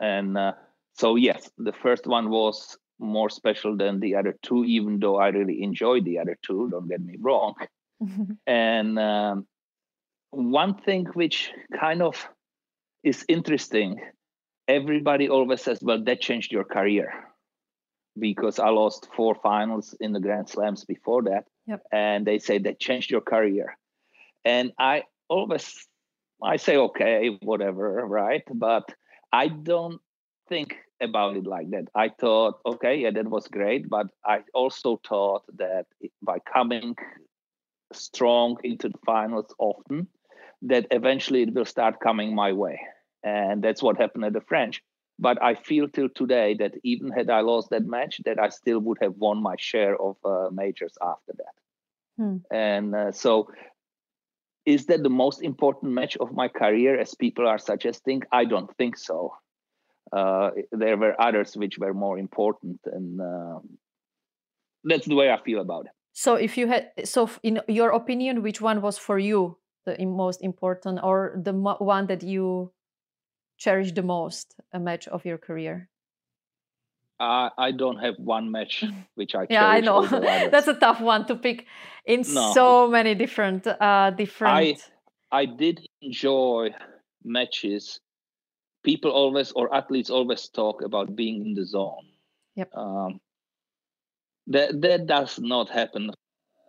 [0.00, 0.52] And uh,
[0.94, 5.28] so, yes, the first one was more special than the other two, even though I
[5.28, 7.54] really enjoyed the other two, don't get me wrong.
[8.46, 9.46] and um,
[10.30, 12.28] one thing which kind of
[13.02, 14.00] is interesting
[14.68, 17.12] everybody always says, well, that changed your career
[18.18, 21.44] because I lost four finals in the Grand Slams before that.
[21.66, 21.82] Yep.
[21.92, 23.76] And they say that changed your career.
[24.44, 25.86] And I always
[26.42, 28.42] I say, okay, whatever, right?
[28.52, 28.84] But
[29.32, 30.00] I don't
[30.48, 31.86] think about it like that.
[31.94, 33.88] I thought, okay, yeah, that was great.
[33.88, 35.86] But I also thought that
[36.22, 36.96] by coming
[37.92, 40.08] strong into the finals often,
[40.62, 42.80] that eventually it will start coming my way.
[43.22, 44.82] And that's what happened at the French.
[45.18, 48.80] but I feel till today that even had I lost that match, that I still
[48.80, 51.54] would have won my share of uh, majors after that.
[52.16, 52.36] Hmm.
[52.50, 53.50] And uh, so,
[54.66, 58.22] is that the most important match of my career, as people are suggesting?
[58.32, 59.34] I don't think so.
[60.12, 63.58] Uh, there were others which were more important, and uh,
[64.84, 65.92] that's the way I feel about it.
[66.12, 70.42] So, if you had, so in your opinion, which one was for you the most
[70.42, 72.72] important, or the one that you
[73.58, 75.88] cherish the most, a match of your career?
[77.20, 80.06] Uh, I don't have one match which I can yeah I know.
[80.50, 81.66] that's a tough one to pick
[82.04, 82.52] in no.
[82.52, 84.76] so many different uh different I
[85.30, 86.70] I did enjoy
[87.24, 88.00] matches.
[88.84, 92.06] People always or athletes always talk about being in the zone.
[92.54, 92.70] Yep.
[92.76, 93.20] Um,
[94.48, 96.10] that that does not happen.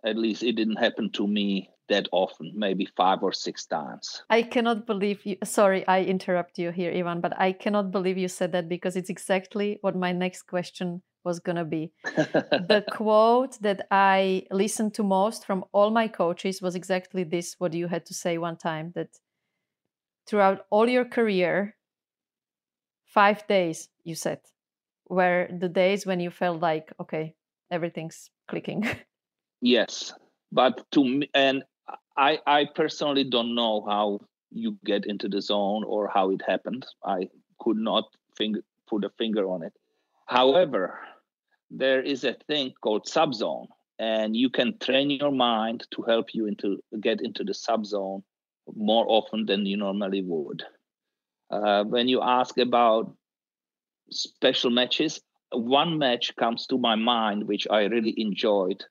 [0.04, 4.22] At least it didn't happen to me that often, maybe five or six times.
[4.30, 5.36] I cannot believe you.
[5.44, 9.10] Sorry, I interrupt you here, Ivan, but I cannot believe you said that because it's
[9.10, 11.92] exactly what my next question was going to be.
[12.04, 17.74] the quote that I listened to most from all my coaches was exactly this what
[17.74, 19.08] you had to say one time that
[20.26, 21.76] throughout all your career,
[23.06, 24.40] five days, you said,
[25.08, 27.34] were the days when you felt like, okay,
[27.70, 28.86] everything's clicking.
[29.62, 30.12] yes
[30.52, 31.64] but to me and
[32.16, 34.20] I, I personally don't know how
[34.50, 36.86] you get into the zone or how it happened.
[37.04, 37.28] I
[37.60, 38.04] could not
[38.36, 39.72] finger, put a finger on it.
[40.26, 40.98] However,
[41.70, 43.66] there is a thing called subzone,
[43.98, 48.22] and you can train your mind to help you into get into the subzone
[48.74, 50.62] more often than you normally would.
[51.50, 53.14] Uh, when you ask about
[54.10, 55.20] special matches,
[55.52, 58.84] one match comes to my mind which I really enjoyed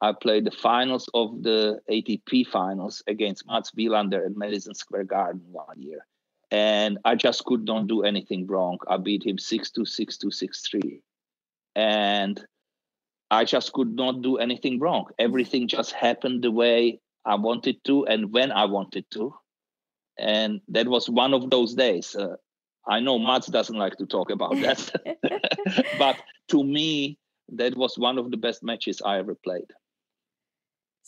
[0.00, 5.42] I played the finals of the ATP finals against Mats Wilander at Madison Square Garden
[5.50, 6.06] one year.
[6.50, 8.78] And I just could not do anything wrong.
[8.88, 11.02] I beat him 6 2, 6 2, 6 3.
[11.74, 12.40] And
[13.30, 15.06] I just could not do anything wrong.
[15.18, 19.34] Everything just happened the way I wanted to and when I wanted to.
[20.18, 22.16] And that was one of those days.
[22.16, 22.36] Uh,
[22.86, 25.84] I know Mats doesn't like to talk about that.
[25.98, 26.16] but
[26.48, 27.18] to me,
[27.52, 29.70] that was one of the best matches I ever played.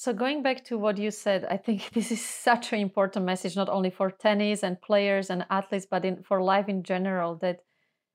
[0.01, 3.55] So going back to what you said, I think this is such an important message,
[3.55, 7.35] not only for tennis and players and athletes, but in, for life in general.
[7.35, 7.61] That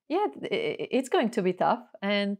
[0.08, 2.38] yeah, it's going to be tough, and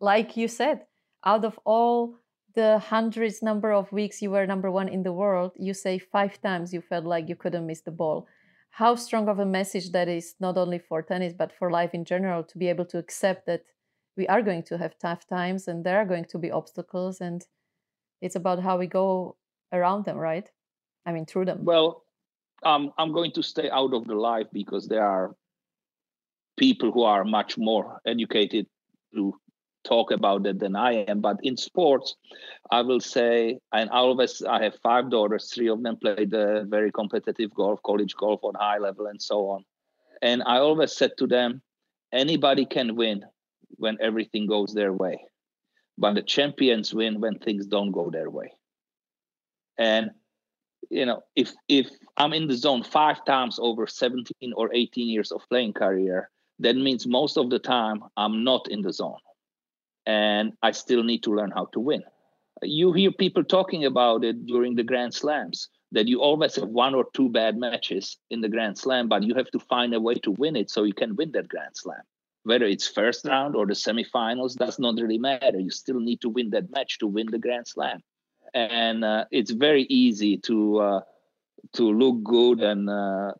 [0.00, 0.86] like you said,
[1.26, 2.16] out of all
[2.54, 6.40] the hundreds number of weeks you were number one in the world, you say five
[6.40, 8.26] times you felt like you couldn't miss the ball.
[8.70, 12.06] How strong of a message that is, not only for tennis but for life in
[12.06, 13.60] general, to be able to accept that
[14.16, 17.44] we are going to have tough times and there are going to be obstacles and
[18.20, 19.36] it's about how we go
[19.72, 20.50] around them right?
[21.04, 21.64] I mean through them.
[21.64, 22.02] Well
[22.62, 25.34] um, i'm going to stay out of the life because there are
[26.56, 28.66] people who are much more educated
[29.14, 29.34] to
[29.84, 31.20] talk about it than i am.
[31.20, 32.16] But in sports
[32.70, 36.90] i will say and i always i have five daughters three of them played very
[36.90, 39.64] competitive golf college golf on high level and so on.
[40.22, 41.62] And i always said to them
[42.12, 43.24] anybody can win
[43.76, 45.20] when everything goes their way
[45.98, 48.52] but the champions win when things don't go their way.
[49.78, 50.10] And
[50.90, 55.32] you know, if if I'm in the zone five times over 17 or 18 years
[55.32, 56.30] of playing career,
[56.60, 59.18] that means most of the time I'm not in the zone.
[60.06, 62.04] And I still need to learn how to win.
[62.62, 66.94] You hear people talking about it during the Grand Slams that you always have one
[66.94, 70.14] or two bad matches in the Grand Slam, but you have to find a way
[70.14, 72.02] to win it so you can win that Grand Slam
[72.46, 75.58] whether it's first round or the semifinals does not really matter.
[75.58, 78.00] You still need to win that match to win the Grand Slam,
[78.54, 81.00] and uh, it's very easy to uh,
[81.72, 83.32] to look good and uh,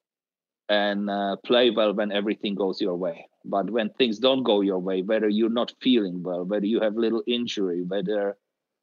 [0.68, 3.28] and uh, play well when everything goes your way.
[3.44, 6.96] But when things don't go your way, whether you're not feeling well, whether you have
[6.96, 8.36] little injury, whether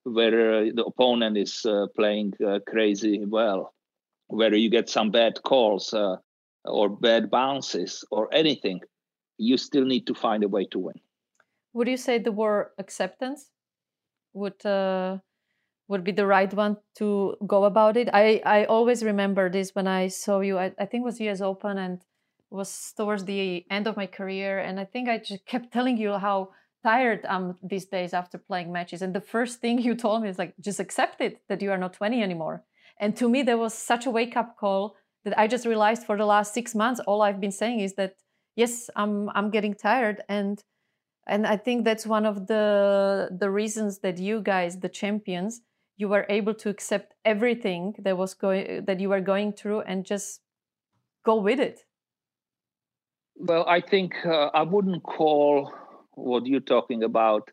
[0.05, 3.73] whether the opponent is uh, playing uh, crazy well,
[4.27, 5.93] whether you get some bad calls
[6.65, 8.79] or bad bounces or anything
[9.37, 10.99] you still need to find a way to win.
[11.73, 13.49] Would you say the word acceptance
[14.33, 15.17] would uh,
[15.87, 18.09] would be the right one to go about it?
[18.13, 20.57] I I always remember this when I saw you.
[20.57, 21.41] I, I think was U.S.
[21.41, 22.01] Open and
[22.49, 26.13] was towards the end of my career, and I think I just kept telling you
[26.13, 26.49] how
[26.83, 29.01] tired I'm these days after playing matches.
[29.01, 31.77] And the first thing you told me is like, just accept it that you are
[31.77, 32.63] not 20 anymore.
[32.99, 36.17] And to me, there was such a wake up call that I just realized for
[36.17, 38.15] the last six months, all I've been saying is that
[38.55, 40.63] yes i'm i'm getting tired and
[41.27, 45.61] and i think that's one of the the reasons that you guys the champions
[45.97, 50.05] you were able to accept everything that was going that you were going through and
[50.05, 50.41] just
[51.25, 51.85] go with it
[53.35, 55.71] Well, I think uh, I wouldn't call
[56.15, 57.49] what you're talking about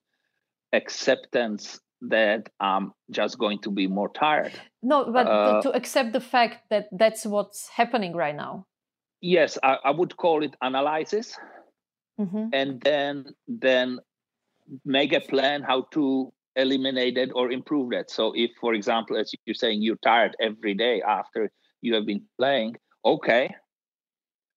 [0.73, 4.53] acceptance that I'm just going to be more tired.
[4.83, 8.67] No, but uh, to accept the fact that that's what's happening right now.
[9.21, 11.37] Yes, I, I would call it analysis,
[12.19, 12.49] mm-hmm.
[12.53, 13.99] and then then
[14.85, 18.11] make a plan how to eliminate it or improve that.
[18.11, 21.51] So, if, for example, as you're saying, you're tired every day after
[21.83, 23.55] you have been playing, okay,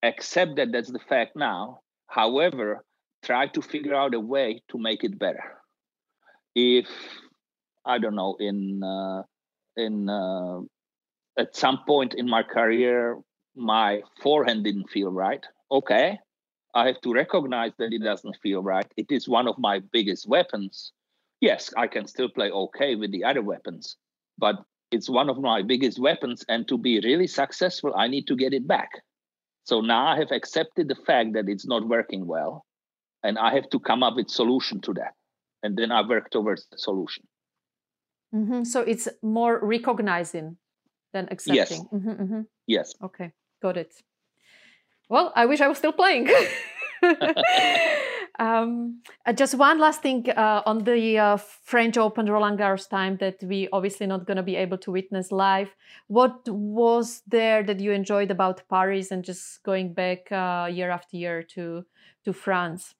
[0.04, 1.80] accept that that's the fact now.
[2.08, 2.84] However,
[3.24, 5.44] try to figure out a way to make it better.
[6.56, 6.88] If
[7.86, 9.24] I don't know in uh,
[9.76, 10.60] in uh,
[11.38, 13.18] at some point in my career
[13.56, 15.46] my forehand didn't feel right.
[15.72, 16.20] Okay,
[16.74, 18.86] I have to recognize that it doesn't feel right.
[18.98, 20.92] It is one of my biggest weapons.
[21.42, 23.98] Yes, I can still play okay with the other weapons,
[24.38, 24.56] but
[24.92, 26.46] it's one of my biggest weapons.
[26.48, 28.90] And to be really successful, I need to get it back.
[29.66, 32.66] So now I have accepted the fact that it's not working well,
[33.24, 35.14] and I have to come up with solution to that,
[35.64, 37.28] and then I work towards the solution.
[38.36, 38.64] Mm-hmm.
[38.64, 40.58] So it's more recognizing
[41.14, 41.56] than accepting.
[41.56, 41.86] Yes.
[41.94, 42.42] Mm-hmm, mm-hmm.
[42.68, 42.94] Yes.
[43.04, 43.32] Okay,
[43.64, 43.94] got it.
[45.10, 46.30] Well, I wish I was still playing.
[48.40, 53.18] um, uh, just one last thing uh, on the uh, French Open Roland Garros time
[53.18, 55.70] that we obviously not going to be able to witness live.
[56.08, 61.18] What was there that you enjoyed about Paris and just going back uh, year after
[61.18, 61.86] year to
[62.26, 62.96] to France?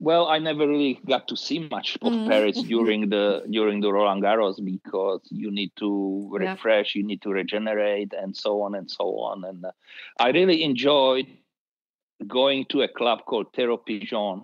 [0.00, 2.28] Well, I never really got to see much of mm.
[2.28, 7.00] Paris during the during the Roland Garros because you need to refresh, yeah.
[7.00, 9.44] you need to regenerate, and so on and so on.
[9.44, 9.70] And uh,
[10.18, 11.26] I really enjoyed
[12.26, 14.42] going to a club called Tir aux Pigeons,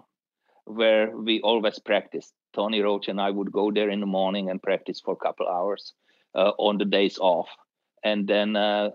[0.64, 2.32] where we always practiced.
[2.52, 5.46] Tony Roche and I would go there in the morning and practice for a couple
[5.46, 5.92] hours
[6.34, 7.48] uh, on the days off,
[8.02, 8.90] and then uh,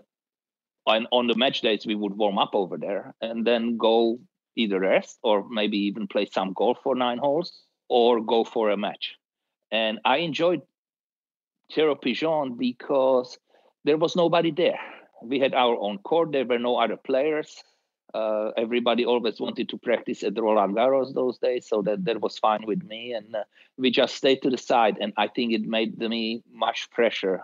[0.86, 4.18] on on the match days we would warm up over there, and then go
[4.56, 8.76] either rest or maybe even play some golf for nine holes or go for a
[8.76, 9.14] match.
[9.70, 10.62] And I enjoyed
[11.70, 13.38] Tir aux Pigeons because
[13.84, 14.78] there was nobody there.
[15.22, 16.32] We had our own court.
[16.32, 17.62] There were no other players.
[18.14, 22.38] Uh, everybody always wanted to practice at Roland Garros those days, so that that was
[22.38, 23.12] fine with me.
[23.12, 23.44] And uh,
[23.76, 27.42] we just stayed to the side, and I think it made me much fresher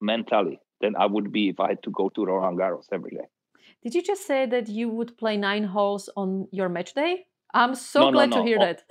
[0.00, 3.26] mentally than I would be if I had to go to Roland Garros every day.
[3.84, 7.26] Did you just say that you would play nine holes on your match day?
[7.52, 8.42] I'm so no, glad no, no.
[8.42, 8.82] to hear on, that.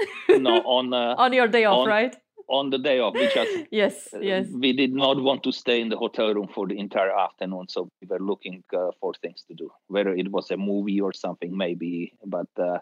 [0.42, 2.16] no, on uh, on your day off, on, right?
[2.48, 5.90] on the day off because yes uh, yes we did not want to stay in
[5.90, 9.54] the hotel room for the entire afternoon so we were looking uh, for things to
[9.54, 12.80] do whether it was a movie or something maybe but uh,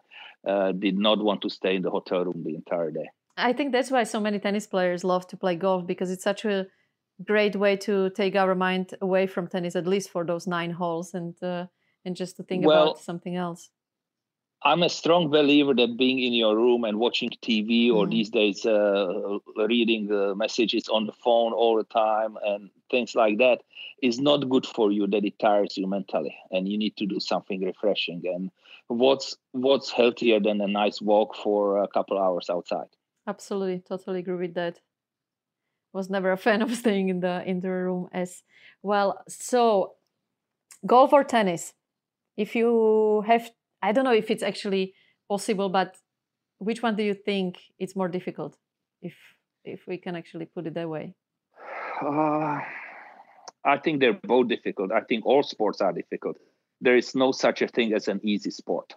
[0.47, 3.07] uh, did not want to stay in the hotel room the entire day
[3.37, 6.43] i think that's why so many tennis players love to play golf because it's such
[6.43, 6.65] a
[7.23, 11.13] great way to take our mind away from tennis at least for those nine holes
[11.13, 11.65] and uh,
[12.05, 13.69] and just to think well, about something else
[14.63, 18.11] I'm a strong believer that being in your room and watching TV or mm.
[18.11, 23.39] these days uh, reading the messages on the phone all the time and things like
[23.39, 23.61] that
[24.03, 25.07] is not good for you.
[25.07, 28.21] That it tires you mentally, and you need to do something refreshing.
[28.25, 28.51] And
[28.87, 32.89] what's what's healthier than a nice walk for a couple hours outside?
[33.25, 34.79] Absolutely, totally agree with that.
[35.91, 38.43] Was never a fan of staying in the in the room as
[38.83, 39.23] well.
[39.27, 39.93] So,
[40.85, 41.73] golf or tennis?
[42.37, 43.49] If you have
[43.81, 44.93] I don't know if it's actually
[45.27, 45.97] possible, but
[46.59, 48.55] which one do you think it's more difficult,
[49.01, 49.15] if
[49.63, 51.15] if we can actually put it that way?
[52.01, 52.59] Uh,
[53.63, 54.91] I think they're both difficult.
[54.91, 56.37] I think all sports are difficult.
[56.79, 58.93] There is no such a thing as an easy sport.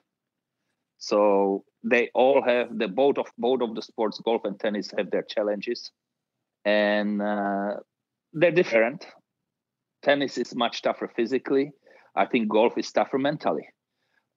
[0.99, 5.11] So they all have the both of both of the sports, golf and tennis, have
[5.11, 5.91] their challenges,
[6.65, 7.75] and uh,
[8.33, 9.07] they're different.
[10.03, 11.73] Tennis is much tougher physically.
[12.15, 13.69] I think golf is tougher mentally.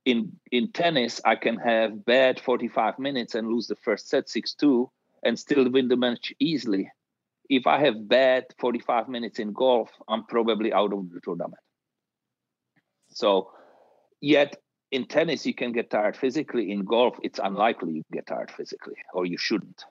[0.05, 4.89] In in tennis i can have bad 45 minutes and lose the first set 6-2
[5.23, 6.89] and still win the match easily.
[7.49, 11.61] If i have bad 45 minutes in golf i'm probably out of the tournament.
[13.09, 13.51] So
[14.21, 14.55] yet
[14.91, 16.71] in tennis you can get tired physically.
[16.71, 19.83] In golf it's unlikely you get tired physically or you shouldn't.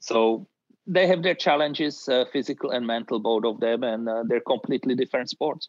[0.00, 0.48] So
[0.86, 4.94] they have their challenges uh, physical and mental both of them and uh, they're completely
[4.96, 5.68] different sports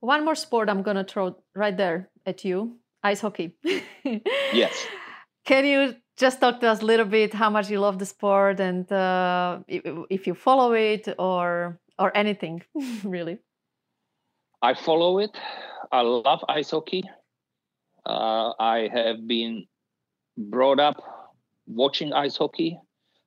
[0.00, 3.56] one more sport I'm going to throw right there at you ice hockey.
[4.52, 4.86] yes.
[5.44, 8.60] Can you just talk to us a little bit how much you love the sport
[8.60, 12.62] and uh, if you follow it or or anything
[13.04, 13.38] really?
[14.62, 15.36] I follow it.
[15.92, 17.04] I love ice hockey.
[18.04, 19.66] Uh, I have been
[20.36, 20.96] brought up
[21.66, 22.80] watching ice hockey.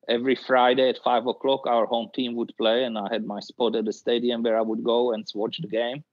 [0.08, 3.76] Every Friday at five o'clock, our home team would play, and I had my spot
[3.76, 6.04] at the stadium where I would go and watch the game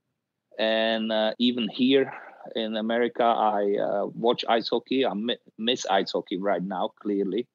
[0.59, 2.13] and uh, even here
[2.55, 3.25] in America.
[3.25, 5.05] I uh, watch ice hockey.
[5.05, 5.13] I
[5.59, 7.47] miss ice hockey right now, clearly.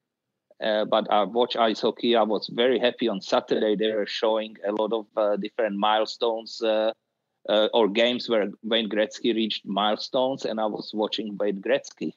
[0.62, 2.14] Uh, but I watch ice hockey.
[2.14, 3.74] I was very happy on Saturday.
[3.74, 6.92] They were showing a lot of uh, different milestones uh,
[7.48, 12.12] uh, or games where Wayne Gretzky reached milestones, and I was watching Wayne Gretzky.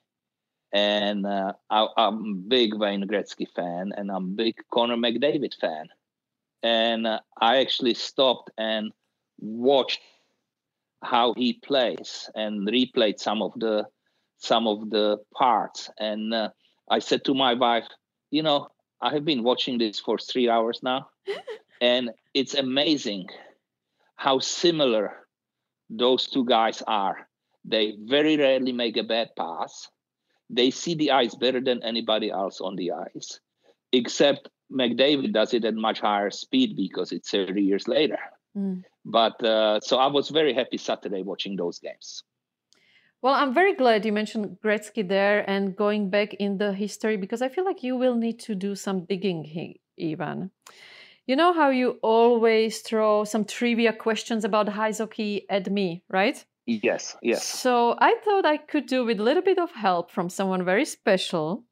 [0.74, 1.54] And I,
[1.98, 5.88] am a big Wayne Gretzky fan, and I'm a big Connor McDavid fan.
[6.62, 8.92] And I actually stopped and
[9.40, 10.02] watched
[11.04, 13.86] how he plays and replayed some of the
[14.38, 15.89] some of the parts.
[16.00, 16.50] And uh,
[16.89, 17.88] I said to my wife,
[18.32, 18.68] you know,
[19.02, 21.10] I have been watching this for three hours now,
[21.82, 23.28] and it's amazing
[24.16, 25.28] how similar
[25.89, 27.28] those two guys are.
[27.64, 29.88] They very rarely make a bad pass.
[30.50, 33.39] They see the ice better than anybody else on the ice,
[33.91, 38.20] except McDavid does it at much higher speed because it's 30 years later.
[38.56, 38.84] Mm.
[39.03, 42.24] But uh, so I was very happy Saturday watching those games.
[43.22, 47.41] Well, I'm very glad you mentioned Gretzky there and going back in the history because
[47.41, 50.51] I feel like you will need to do some digging, Ivan.
[51.26, 56.45] You know how you always throw some trivia questions about ice hockey at me, right?
[56.68, 57.43] Yes, yes.
[57.43, 60.86] So I thought I could do with a little bit of help from someone very
[60.86, 61.64] special,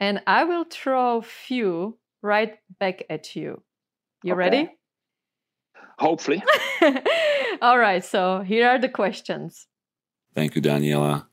[0.00, 3.62] and I will throw a few right back at you.
[4.22, 4.38] You okay.
[4.38, 4.77] ready?
[5.98, 6.42] Hopefully.
[7.62, 9.66] All right, so here are the questions.
[10.34, 11.26] Thank you, Daniela.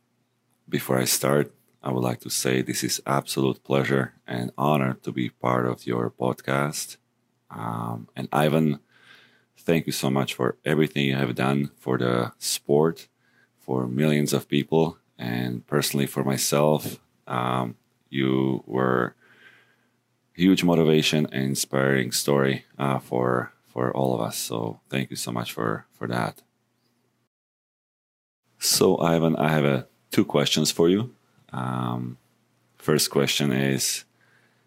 [0.68, 1.54] Before I start,
[1.84, 5.86] I would like to say this is absolute pleasure and honor to be part of
[5.86, 6.98] your podcast.
[7.52, 8.80] Um, and Ivan,
[9.56, 13.08] thank you so much for everything you have done for the sport,
[13.60, 17.00] for millions of people, and personally for myself.
[17.28, 17.76] Um,
[18.10, 19.16] you were
[20.34, 24.38] huge motivation and inspiring story uh, for for all of us.
[24.38, 26.42] So thank you so much for for that.
[28.58, 31.14] So, Ivan, I have uh, two questions for you.
[31.52, 32.18] Um,
[32.78, 34.06] first question is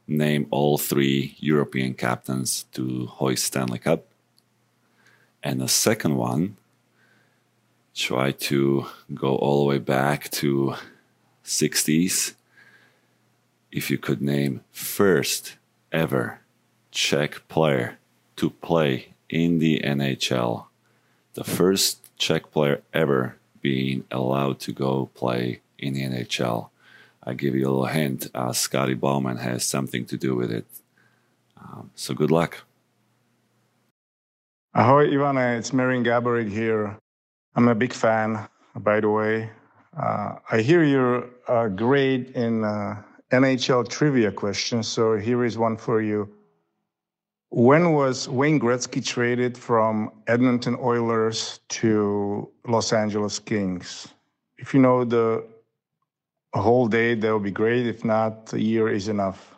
[0.07, 4.05] name all three European captains to hoist Stanley Cup.
[5.43, 6.59] And the second one,
[7.95, 10.75] try to go all the way back to
[11.45, 12.35] 60s.
[13.73, 15.57] If you could name first
[15.93, 16.41] ever
[16.91, 17.98] Czech player
[18.39, 20.67] to play in the NHL,
[21.35, 26.71] the first Czech player ever being allowed to go play in the NHL.
[27.23, 28.29] I give you a little hint.
[28.35, 30.67] Uh, Scotty Bowman has something to do with it.
[31.57, 32.65] Um, so good luck.
[34.75, 35.59] Ahoy, Ivana.
[35.59, 36.97] It's Marián Gáborík here.
[37.57, 39.51] I'm a big fan, by the way.
[39.97, 45.77] Uh, I hear you're uh, great in uh, NHL trivia questions, so here is one
[45.77, 46.29] for you.
[47.51, 54.09] When was Wayne Gretzky traded from Edmonton Oilers to Los Angeles Kings?
[54.59, 55.47] If you know the
[56.53, 57.87] whole date, that would be great.
[57.87, 59.55] If not, a year is enough.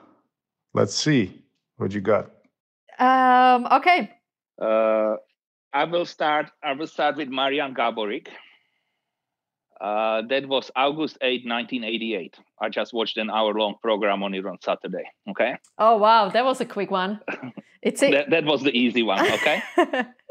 [0.72, 1.42] Let's see
[1.78, 2.30] what you got.
[2.98, 4.10] Um, okay.
[4.60, 5.16] Uh,
[5.72, 6.50] I will start.
[6.62, 8.28] I will start with Marián Gáborík.
[9.80, 12.36] Uh, that was August 8, 1988.
[12.60, 15.04] I just watched an hour long program on it on Saturday.
[15.30, 15.56] Okay.
[15.78, 16.28] Oh, wow.
[16.28, 17.20] That was a quick one.
[17.82, 19.24] It's a- that, that was the easy one.
[19.32, 19.62] Okay.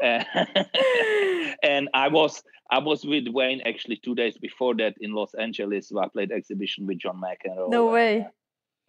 [1.64, 5.88] and I was I was with Wayne actually two days before that in Los Angeles
[5.90, 7.68] where I played exhibition with John McEnroe.
[7.68, 8.28] No way.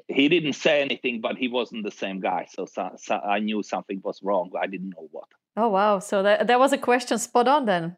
[0.08, 2.46] He didn't say anything, but he wasn't the same guy.
[2.50, 4.52] So, so, so I knew something was wrong.
[4.60, 5.28] I didn't know what.
[5.58, 6.00] Oh, wow.
[6.00, 7.98] So that, that was a question spot on then.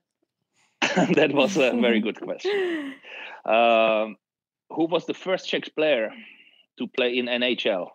[1.16, 2.96] that was a very good question.
[3.46, 4.16] Um,
[4.70, 6.12] who was the first Czech player
[6.78, 7.90] to play in NHL?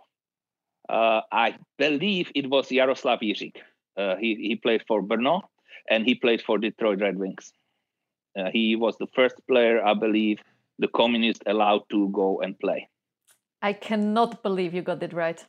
[0.86, 3.56] Uh, I believe it was Jaroslav Jiřík.
[3.96, 5.40] Uh, he, he played for Brno
[5.88, 7.54] and he played for Detroit Red Wings.
[8.38, 10.40] Uh, he was the first player, I believe,
[10.78, 12.88] the communist allowed to go and play.
[13.62, 15.44] I cannot believe you got it right.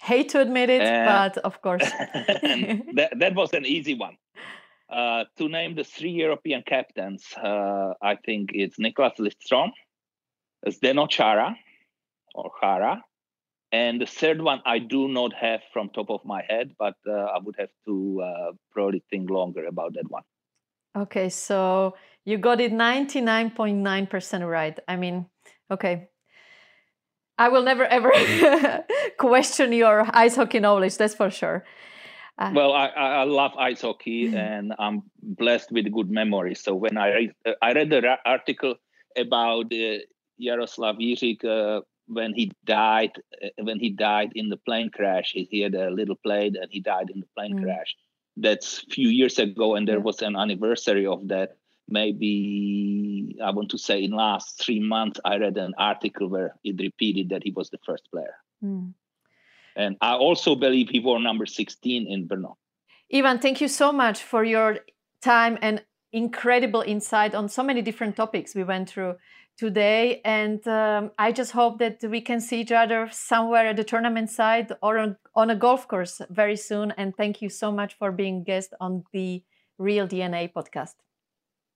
[0.00, 1.82] Hate to admit it, uh, but of course.
[2.94, 4.16] that, that was an easy one.
[4.90, 9.70] Uh, to name the three European captains, uh, I think it's Nicklas Lidström,
[10.66, 11.54] Zdeno Chára,
[12.34, 13.04] or Chara,
[13.70, 17.12] and the third one I do not have from top of my head, but uh,
[17.12, 20.24] I would have to uh, probably think longer about that one.
[20.96, 24.76] Okay, so you got it 99.9% right.
[24.88, 25.26] I mean,
[25.70, 26.08] okay.
[27.38, 28.12] I will never ever
[29.18, 31.64] question your ice hockey knowledge, that's for sure.
[32.40, 36.60] Uh, well, I, I love ice hockey and I'm blessed with good memories.
[36.60, 38.76] So when I read, uh, I read the article
[39.16, 39.98] about uh,
[40.40, 43.12] Jaroslav Jiřík uh, when he died,
[43.44, 46.70] uh, when he died in the plane crash, he, he had a little plane and
[46.70, 47.62] he died in the plane mm.
[47.62, 47.94] crash.
[48.36, 50.02] That's a few years ago, and there yeah.
[50.02, 51.56] was an anniversary of that.
[51.90, 56.76] maybe I want to say in last three months I read an article where it
[56.78, 58.36] repeated that he was the first player.
[58.64, 58.94] Mm.
[59.76, 62.56] And I also believe he wore number 16 in Brno.
[63.12, 64.78] Ivan, thank you so much for your
[65.22, 69.14] time and incredible insight on so many different topics we went through
[69.56, 70.20] today.
[70.24, 74.30] And um, I just hope that we can see each other somewhere at the tournament
[74.30, 76.92] side or on, on a golf course very soon.
[76.96, 79.42] And thank you so much for being guest on the
[79.78, 80.94] Real DNA podcast.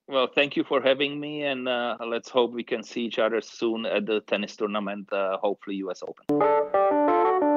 [0.06, 3.40] Well, thank you for having me, and uh, let's hope we can see each other
[3.40, 7.53] soon at the tennis tournament, uh, hopefully US Open.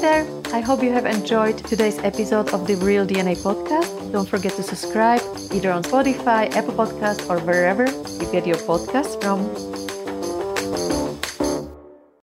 [0.00, 0.26] There.
[0.54, 4.10] I hope you have enjoyed today's episode of the Real DNA podcast.
[4.12, 5.20] Don't forget to subscribe
[5.52, 9.89] either on Spotify, Apple Podcast, or wherever you get your podcasts from.